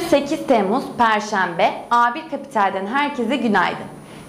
8 0.00 0.46
Temmuz 0.46 0.84
Perşembe 0.98 1.70
A1 1.90 2.30
Kapital'den 2.30 2.86
herkese 2.86 3.36
günaydın. 3.36 3.86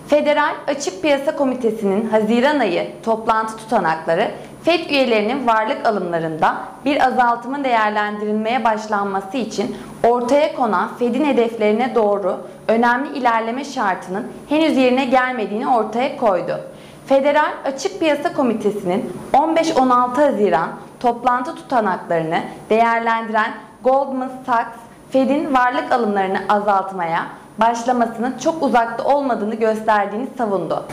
Federal 0.08 0.54
Açık 0.68 1.02
Piyasa 1.02 1.36
Komitesi'nin 1.36 2.10
Haziran 2.10 2.60
ayı 2.60 2.92
toplantı 3.04 3.58
tutanakları 3.58 4.32
FED 4.64 4.90
üyelerinin 4.90 5.48
varlık 5.48 5.86
alımlarında 5.86 6.56
bir 6.86 7.08
azaltımın 7.08 7.64
değerlendirilmeye 7.64 8.64
başlanması 8.64 9.38
için 9.38 9.78
ortaya 10.04 10.56
konan 10.56 10.90
FED'in 11.00 11.26
hedeflerine 11.26 11.96
doğru 11.96 12.38
önemli 12.68 13.18
ilerleme 13.18 13.66
şartının 13.66 14.28
henüz 14.50 14.78
yerine 14.78 15.06
gelmediğini 15.06 15.68
ortaya 15.68 16.18
koydu. 16.18 16.60
Federal 17.06 17.52
Açık 17.66 18.00
Piyasa 18.00 18.34
Komitesi'nin 18.34 19.14
15-16 19.34 20.16
Haziran 20.16 20.70
toplantı 21.00 21.56
tutanaklarını 21.56 22.40
değerlendiren 22.70 23.52
Goldman 23.84 24.32
Sachs 24.46 24.91
Fed'in 25.12 25.54
varlık 25.54 25.92
alımlarını 25.92 26.42
azaltmaya 26.50 27.28
başlamasının 27.58 28.38
çok 28.38 28.64
uzakta 28.64 29.04
olmadığını 29.04 29.56
gösterdiğini 29.56 30.28
savundu. 30.38 30.86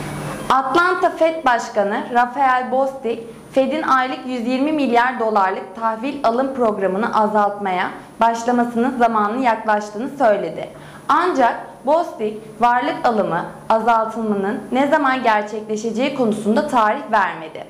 Atlanta 0.49 1.09
Fed 1.09 1.45
Başkanı 1.45 2.03
Rafael 2.13 2.71
Bostic, 2.71 3.23
Fed'in 3.51 3.81
aylık 3.83 4.19
120 4.25 4.71
milyar 4.71 5.19
dolarlık 5.19 5.75
tahvil 5.75 6.15
alım 6.23 6.53
programını 6.55 7.19
azaltmaya 7.19 7.89
başlamasının 8.19 8.97
zamanının 8.97 9.41
yaklaştığını 9.41 10.09
söyledi. 10.17 10.69
Ancak 11.09 11.55
Bostic, 11.85 12.37
varlık 12.59 13.05
alımı 13.05 13.45
azaltımının 13.69 14.59
ne 14.71 14.87
zaman 14.87 15.23
gerçekleşeceği 15.23 16.15
konusunda 16.15 16.67
tarih 16.67 17.11
vermedi. 17.11 17.63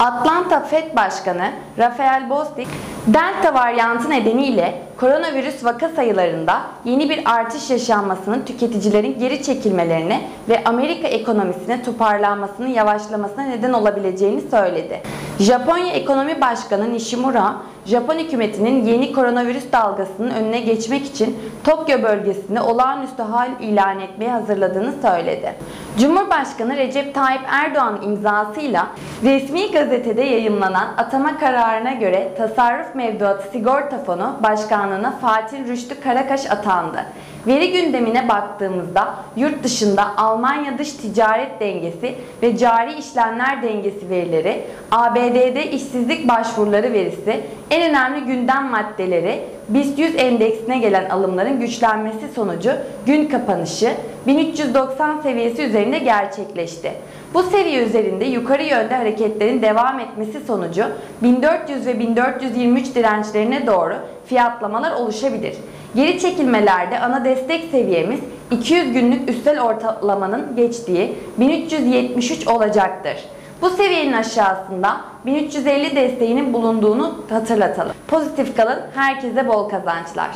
Atlanta 0.00 0.60
Fed 0.60 0.96
Başkanı 0.96 1.50
Rafael 1.78 2.30
Bostic, 2.30 2.68
Delta 3.06 3.54
varyantı 3.54 4.10
nedeniyle 4.10 4.82
koronavirüs 5.00 5.64
vaka 5.64 5.88
sayılarında 5.88 6.60
yeni 6.84 7.10
bir 7.10 7.22
artış 7.24 7.70
yaşanmasının 7.70 8.44
tüketicilerin 8.44 9.18
geri 9.18 9.42
çekilmelerine 9.42 10.20
ve 10.48 10.64
Amerika 10.64 11.08
ekonomisine 11.08 11.82
toparlanmasının 11.82 12.68
yavaşlamasına 12.68 13.42
neden 13.42 13.72
olabileceğini 13.72 14.40
söyledi. 14.50 15.00
Japonya 15.38 15.92
Ekonomi 15.92 16.40
Başkanı 16.40 16.92
Nishimura, 16.92 17.56
Japon 17.86 18.14
hükümetinin 18.14 18.84
yeni 18.84 19.12
koronavirüs 19.12 19.72
dalgasının 19.72 20.30
önüne 20.30 20.60
geçmek 20.60 21.06
için 21.06 21.38
Tokyo 21.64 22.02
bölgesinde 22.02 22.60
olağanüstü 22.60 23.22
hal 23.22 23.48
ilan 23.60 24.00
etmeye 24.00 24.30
hazırladığını 24.30 24.92
söyledi. 25.02 25.54
Cumhurbaşkanı 25.98 26.76
Recep 26.76 27.14
Tayyip 27.14 27.42
Erdoğan 27.50 28.02
imzasıyla 28.02 28.86
resmi 29.24 29.70
gazetede 29.72 30.22
yayımlanan 30.22 30.88
atama 30.96 31.38
kararına 31.38 31.92
göre 31.92 32.28
Tasarruf 32.38 32.94
Mevduatı 32.94 33.50
Sigorta 33.52 33.98
Fonu 33.98 34.36
Başkanlığına 34.42 35.10
Fatih 35.20 35.58
Rüştü 35.68 36.00
Karakaş 36.00 36.50
atandı. 36.50 37.06
Veri 37.46 37.72
gündemine 37.72 38.28
baktığımızda 38.28 39.14
yurt 39.36 39.64
dışında 39.64 40.16
Almanya 40.16 40.78
dış 40.78 40.92
ticaret 40.92 41.60
dengesi 41.60 42.14
ve 42.42 42.56
cari 42.56 42.94
işlemler 42.94 43.62
dengesi 43.62 44.10
verileri, 44.10 44.64
ABD'de 44.92 45.70
işsizlik 45.70 46.28
başvuruları 46.28 46.92
verisi, 46.92 47.40
en 47.70 47.90
önemli 47.90 48.20
gündem 48.20 48.70
maddeleri 48.70 49.40
BIST 49.68 49.98
100 49.98 50.14
endeksine 50.16 50.78
gelen 50.78 51.10
alımların 51.10 51.60
güçlenmesi 51.60 52.28
sonucu 52.34 52.70
gün 53.06 53.28
kapanışı 53.28 53.92
1390 54.26 55.20
seviyesi 55.20 55.62
üzerinde 55.62 55.98
gerçekleşti. 55.98 56.92
Bu 57.34 57.42
seviye 57.42 57.82
üzerinde 57.82 58.24
yukarı 58.24 58.62
yönde 58.62 58.94
hareketlerin 58.94 59.62
devam 59.62 60.00
etmesi 60.00 60.40
sonucu 60.46 60.84
1400 61.22 61.86
ve 61.86 61.98
1423 61.98 62.94
dirençlerine 62.94 63.66
doğru 63.66 63.94
fiyatlamalar 64.26 64.92
oluşabilir. 64.92 65.54
Geri 65.94 66.20
çekilmelerde 66.20 67.00
ana 67.00 67.24
destek 67.24 67.64
seviyemiz 67.70 68.20
200 68.50 68.92
günlük 68.92 69.30
üstel 69.30 69.60
ortalamanın 69.60 70.56
geçtiği 70.56 71.14
1373 71.38 72.48
olacaktır. 72.48 73.16
Bu 73.62 73.70
seviyenin 73.70 74.12
aşağısında 74.12 75.00
1350 75.26 75.96
desteğinin 75.96 76.52
bulunduğunu 76.52 77.24
hatırlatalım. 77.30 77.92
Pozitif 78.08 78.56
kalın, 78.56 78.80
herkese 78.94 79.48
bol 79.48 79.68
kazançlar. 79.68 80.30